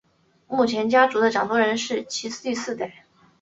[0.47, 3.05] 目前家族的掌舵人是其第四代。